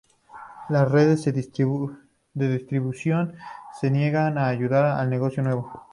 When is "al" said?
4.99-5.11